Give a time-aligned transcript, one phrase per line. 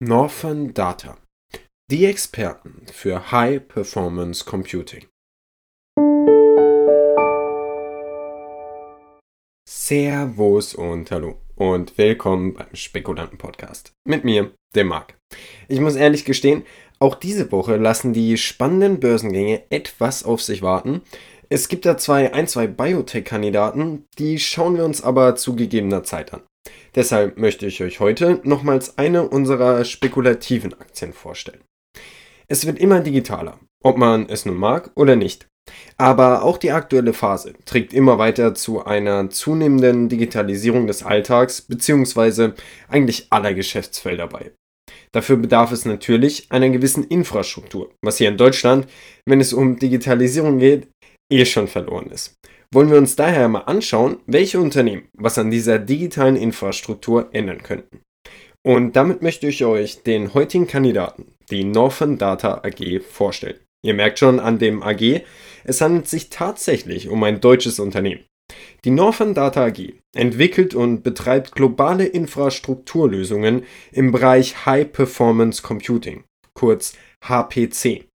[0.00, 1.18] Northern Data.
[1.90, 5.06] Die Experten für High Performance Computing.
[9.68, 13.90] Servus und hallo und willkommen beim Spekulanten Podcast.
[14.06, 15.18] Mit mir, dem Marc.
[15.66, 16.64] Ich muss ehrlich gestehen,
[17.00, 21.02] auch diese Woche lassen die spannenden Börsengänge etwas auf sich warten.
[21.48, 26.32] Es gibt da zwei, ein, zwei Biotech-Kandidaten, die schauen wir uns aber zu gegebener Zeit
[26.32, 26.42] an.
[26.94, 31.62] Deshalb möchte ich euch heute nochmals eine unserer spekulativen Aktien vorstellen.
[32.48, 35.46] Es wird immer digitaler, ob man es nun mag oder nicht.
[35.98, 42.52] Aber auch die aktuelle Phase trägt immer weiter zu einer zunehmenden Digitalisierung des Alltags bzw.
[42.88, 44.52] eigentlich aller Geschäftsfelder bei.
[45.12, 48.86] Dafür bedarf es natürlich einer gewissen Infrastruktur, was hier in Deutschland,
[49.26, 50.88] wenn es um Digitalisierung geht,
[51.30, 52.34] eh schon verloren ist
[52.72, 58.00] wollen wir uns daher mal anschauen, welche Unternehmen was an dieser digitalen Infrastruktur ändern könnten.
[58.64, 63.58] Und damit möchte ich euch den heutigen Kandidaten, die Northern Data AG, vorstellen.
[63.82, 65.22] Ihr merkt schon an dem AG,
[65.64, 68.24] es handelt sich tatsächlich um ein deutsches Unternehmen.
[68.84, 76.24] Die Northern Data AG entwickelt und betreibt globale Infrastrukturlösungen im Bereich High Performance Computing,
[76.54, 78.07] kurz HPC.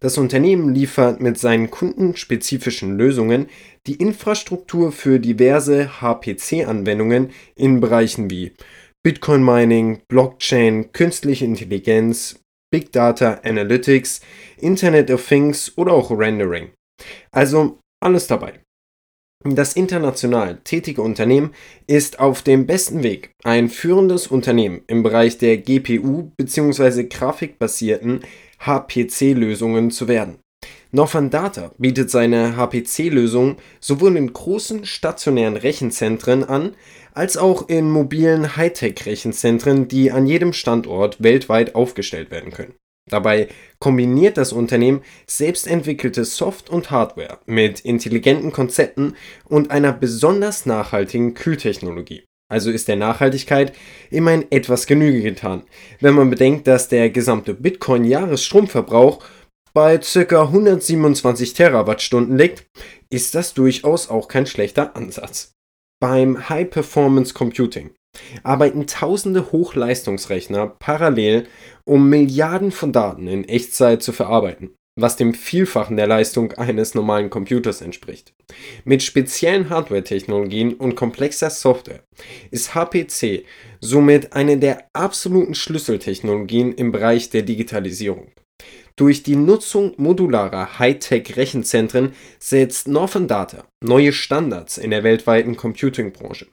[0.00, 3.48] Das Unternehmen liefert mit seinen kundenspezifischen Lösungen
[3.86, 8.52] die Infrastruktur für diverse HPC-Anwendungen in Bereichen wie
[9.02, 12.40] Bitcoin Mining, Blockchain, künstliche Intelligenz,
[12.72, 14.20] Big Data Analytics,
[14.58, 16.70] Internet of Things oder auch Rendering.
[17.30, 18.60] Also alles dabei.
[19.44, 21.54] Das international tätige Unternehmen
[21.86, 27.04] ist auf dem besten Weg, ein führendes Unternehmen im Bereich der GPU bzw.
[27.04, 28.20] grafikbasierten
[28.58, 30.38] HPC-Lösungen zu werden.
[30.92, 36.74] Northern Data bietet seine HPC-Lösungen sowohl in großen stationären Rechenzentren an,
[37.12, 42.74] als auch in mobilen Hightech-Rechenzentren, die an jedem Standort weltweit aufgestellt werden können.
[43.08, 51.34] Dabei kombiniert das Unternehmen selbstentwickelte Soft- und Hardware mit intelligenten Konzepten und einer besonders nachhaltigen
[51.34, 52.24] Kühltechnologie.
[52.48, 53.72] Also ist der Nachhaltigkeit
[54.10, 55.64] immerhin etwas Genüge getan,
[56.00, 59.24] wenn man bedenkt, dass der gesamte Bitcoin-Jahresstromverbrauch
[59.74, 60.42] bei ca.
[60.42, 62.66] 127 Terawattstunden liegt,
[63.10, 65.52] ist das durchaus auch kein schlechter Ansatz.
[66.00, 67.90] Beim High Performance Computing
[68.42, 71.48] arbeiten tausende Hochleistungsrechner parallel,
[71.84, 77.28] um Milliarden von Daten in Echtzeit zu verarbeiten was dem Vielfachen der Leistung eines normalen
[77.28, 78.32] Computers entspricht.
[78.84, 82.02] Mit speziellen Hardware-Technologien und komplexer Software
[82.50, 83.44] ist HPC
[83.80, 88.32] somit eine der absoluten Schlüsseltechnologien im Bereich der Digitalisierung.
[88.96, 96.46] Durch die Nutzung modularer Hightech-Rechenzentren setzt Northern Data neue Standards in der weltweiten Computing-Branche.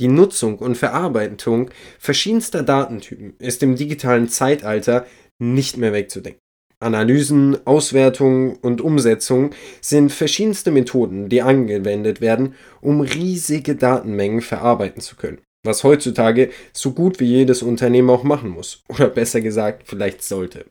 [0.00, 5.06] Die Nutzung und Verarbeitung verschiedenster Datentypen ist im digitalen Zeitalter
[5.38, 6.43] nicht mehr wegzudenken.
[6.84, 9.50] Analysen, Auswertungen und Umsetzung
[9.80, 15.40] sind verschiedenste Methoden, die angewendet werden, um riesige Datenmengen verarbeiten zu können.
[15.66, 18.82] Was heutzutage so gut wie jedes Unternehmen auch machen muss.
[18.88, 20.66] Oder besser gesagt, vielleicht sollte.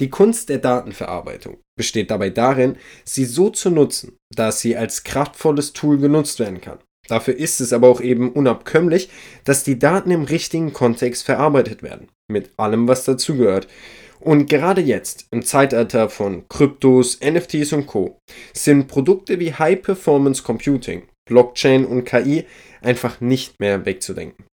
[0.00, 5.72] Die Kunst der Datenverarbeitung besteht dabei darin, sie so zu nutzen, dass sie als kraftvolles
[5.72, 6.78] Tool genutzt werden kann.
[7.08, 9.08] Dafür ist es aber auch eben unabkömmlich,
[9.44, 13.66] dass die Daten im richtigen Kontext verarbeitet werden, mit allem, was dazugehört.
[14.20, 18.18] Und gerade jetzt, im Zeitalter von Kryptos, NFTs und Co.,
[18.52, 22.44] sind Produkte wie High Performance Computing, Blockchain und KI
[22.82, 24.44] einfach nicht mehr wegzudenken.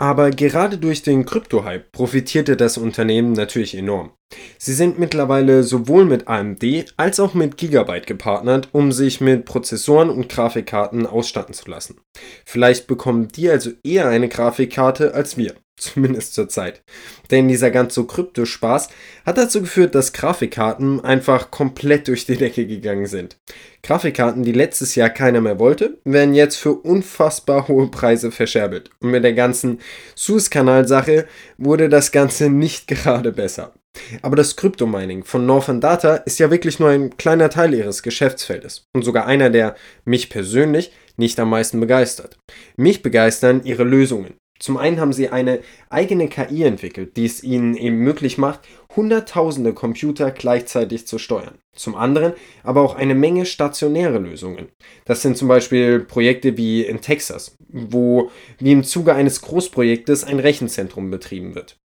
[0.00, 4.10] Aber gerade durch den Krypto-Hype profitierte das Unternehmen natürlich enorm.
[4.58, 10.10] Sie sind mittlerweile sowohl mit AMD als auch mit Gigabyte gepartnert, um sich mit Prozessoren
[10.10, 12.00] und Grafikkarten ausstatten zu lassen.
[12.44, 15.54] Vielleicht bekommen die also eher eine Grafikkarte als wir.
[15.80, 16.82] Zumindest zur Zeit.
[17.30, 18.88] Denn dieser ganze Kryptospaß
[19.26, 23.36] hat dazu geführt, dass Grafikkarten einfach komplett durch die Decke gegangen sind.
[23.82, 28.90] Grafikkarten, die letztes Jahr keiner mehr wollte, werden jetzt für unfassbar hohe Preise verscherbelt.
[29.00, 29.80] Und mit der ganzen
[30.14, 31.26] Suez-Kanal-Sache
[31.58, 33.74] wurde das Ganze nicht gerade besser.
[34.22, 38.86] Aber das Kryptomining von Northern Data ist ja wirklich nur ein kleiner Teil ihres Geschäftsfeldes
[38.92, 42.38] und sogar einer, der mich persönlich nicht am meisten begeistert.
[42.76, 44.34] Mich begeistern ihre Lösungen.
[44.64, 48.60] Zum einen haben sie eine eigene KI entwickelt, die es ihnen eben möglich macht,
[48.96, 51.58] hunderttausende Computer gleichzeitig zu steuern.
[51.76, 52.32] Zum anderen
[52.62, 54.68] aber auch eine Menge stationäre Lösungen.
[55.04, 60.40] Das sind zum Beispiel Projekte wie in Texas, wo wie im Zuge eines Großprojektes ein
[60.40, 61.76] Rechenzentrum betrieben wird.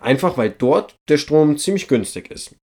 [0.00, 2.56] Einfach weil dort der Strom ziemlich günstig ist.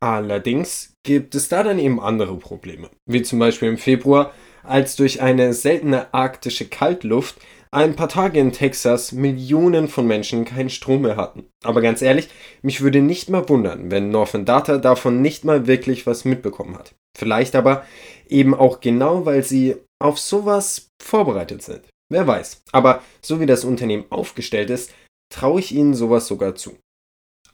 [0.00, 4.32] Allerdings gibt es da dann eben andere Probleme, wie zum Beispiel im Februar,
[4.62, 7.36] als durch eine seltene arktische Kaltluft
[7.74, 11.46] ein paar Tage in Texas Millionen von Menschen keinen Strom mehr hatten.
[11.64, 12.28] Aber ganz ehrlich,
[12.60, 16.94] mich würde nicht mal wundern, wenn Northern Data davon nicht mal wirklich was mitbekommen hat.
[17.18, 17.84] Vielleicht aber
[18.28, 21.88] eben auch genau, weil sie auf sowas vorbereitet sind.
[22.10, 22.62] Wer weiß.
[22.72, 24.92] Aber so wie das Unternehmen aufgestellt ist,
[25.32, 26.76] traue ich ihnen sowas sogar zu.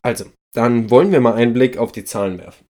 [0.03, 2.67] Also, dann wollen wir mal einen Blick auf die Zahlen werfen.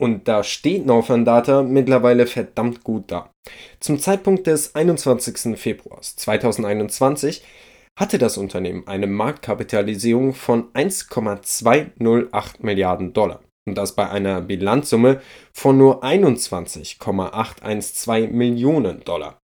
[0.00, 3.32] Und da steht Northern Data mittlerweile verdammt gut da.
[3.80, 5.58] Zum Zeitpunkt des 21.
[5.58, 7.42] Februars 2021
[7.96, 13.40] hatte das Unternehmen eine Marktkapitalisierung von 1,208 Milliarden Dollar.
[13.66, 15.20] Und das bei einer Bilanzsumme
[15.52, 19.40] von nur 21,812 Millionen Dollar.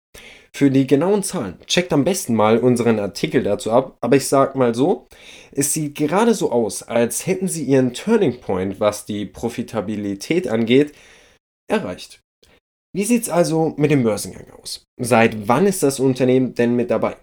[0.56, 4.56] Für die genauen Zahlen checkt am besten mal unseren Artikel dazu ab, aber ich sag
[4.56, 5.08] mal so,
[5.52, 10.94] es sieht gerade so aus, als hätten sie ihren Turning Point, was die Profitabilität angeht,
[11.68, 12.22] erreicht.
[12.96, 14.84] Wie sieht's also mit dem Börsengang aus?
[15.02, 17.18] Seit wann ist das Unternehmen denn mit dabei?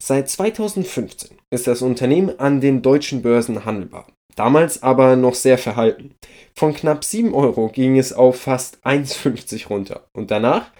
[0.00, 4.06] Seit 2015 ist das Unternehmen an den deutschen Börsen handelbar.
[4.36, 6.14] Damals aber noch sehr verhalten.
[6.56, 10.70] Von knapp 7 Euro ging es auf fast 1,50 runter und danach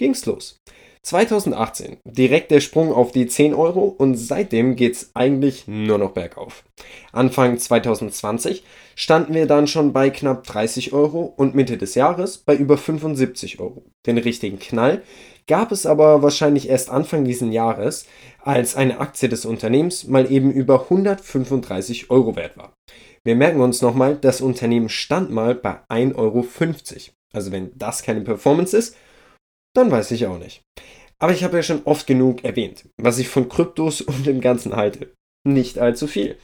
[0.00, 0.58] ging's los.
[1.04, 6.64] 2018 direkt der Sprung auf die 10 Euro und seitdem geht's eigentlich nur noch bergauf.
[7.12, 8.64] Anfang 2020
[8.96, 13.60] standen wir dann schon bei knapp 30 Euro und Mitte des Jahres bei über 75
[13.60, 13.84] Euro.
[14.06, 15.02] Den richtigen Knall
[15.46, 18.06] gab es aber wahrscheinlich erst Anfang diesen Jahres,
[18.40, 22.72] als eine Aktie des Unternehmens mal eben über 135 Euro wert war.
[23.24, 26.46] Wir merken uns nochmal, das Unternehmen stand mal bei 1,50 Euro.
[27.32, 28.96] Also wenn das keine Performance ist,
[29.74, 30.62] dann weiß ich auch nicht.
[31.18, 34.76] Aber ich habe ja schon oft genug erwähnt, was ich von Kryptos und dem Ganzen
[34.76, 35.12] halte.
[35.46, 36.36] Nicht allzu viel.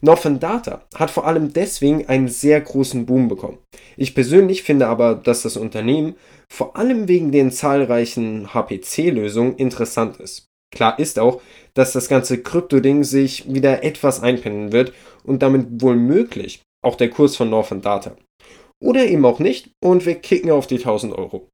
[0.00, 3.58] Northern Data hat vor allem deswegen einen sehr großen Boom bekommen.
[3.96, 6.14] Ich persönlich finde aber, dass das Unternehmen
[6.52, 10.46] vor allem wegen den zahlreichen HPC-Lösungen interessant ist.
[10.74, 11.40] Klar ist auch,
[11.74, 14.92] dass das ganze Krypto-Ding sich wieder etwas einpendeln wird
[15.24, 18.16] und damit wohl möglich auch der Kurs von Northern Data.
[18.80, 21.48] Oder eben auch nicht und wir kicken auf die 1000 Euro.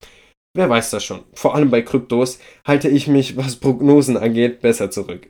[0.56, 1.24] Wer weiß das schon.
[1.34, 5.28] Vor allem bei Kryptos halte ich mich, was Prognosen angeht, besser zurück.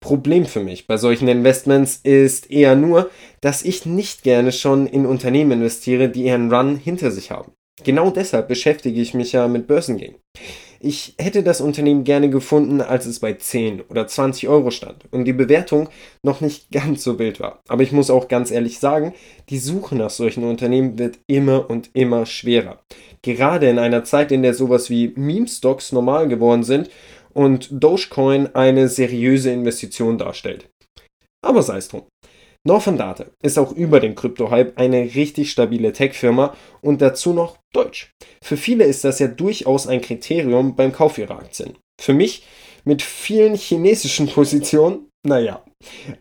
[0.00, 5.06] Problem für mich bei solchen Investments ist eher nur, dass ich nicht gerne schon in
[5.06, 7.52] Unternehmen investiere, die ihren Run hinter sich haben.
[7.84, 10.16] Genau deshalb beschäftige ich mich ja mit Börsengängen.
[10.86, 15.24] Ich hätte das Unternehmen gerne gefunden, als es bei 10 oder 20 Euro stand und
[15.24, 15.88] die Bewertung
[16.22, 17.60] noch nicht ganz so wild war.
[17.66, 19.12] Aber ich muss auch ganz ehrlich sagen,
[19.48, 22.78] die Suche nach solchen Unternehmen wird immer und immer schwerer.
[23.22, 26.88] Gerade in einer Zeit, in der sowas wie Meme-Stocks normal geworden sind
[27.34, 30.68] und Dogecoin eine seriöse Investition darstellt.
[31.44, 32.04] Aber sei es drum.
[32.66, 38.12] Northern Data ist auch über den Krypto-Hype eine richtig stabile Tech-Firma und dazu noch deutsch.
[38.42, 41.78] Für viele ist das ja durchaus ein Kriterium beim Kauf ihrer Aktien.
[42.00, 42.44] Für mich
[42.84, 45.64] mit vielen chinesischen Positionen, naja.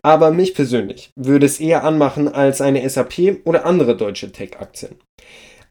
[0.03, 4.97] Aber mich persönlich würde es eher anmachen als eine SAP oder andere deutsche Tech-Aktien.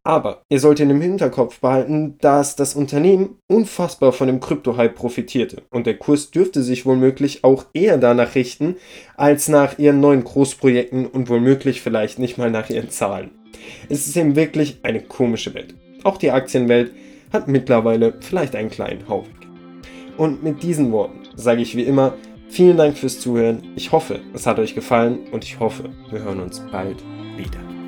[0.06, 5.86] Aber ihr solltet im Hinterkopf behalten, dass das Unternehmen unfassbar von dem Krypto-Hype profitierte und
[5.86, 8.76] der Kurs dürfte sich womöglich auch eher danach richten
[9.16, 13.30] als nach ihren neuen Großprojekten und womöglich vielleicht nicht mal nach ihren Zahlen.
[13.88, 15.74] Es ist eben wirklich eine komische Welt.
[16.02, 16.92] Auch die Aktienwelt
[17.32, 19.32] hat mittlerweile vielleicht einen kleinen Hauweg.
[20.18, 22.12] Und mit diesen Worten sage ich wie immer,
[22.48, 23.62] vielen Dank fürs Zuhören.
[23.74, 27.02] Ich hoffe, es hat euch gefallen und ich hoffe, wir hören uns bald
[27.38, 27.83] wieder.